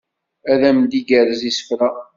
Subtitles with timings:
[0.51, 1.89] Ad am d-igerrez isefra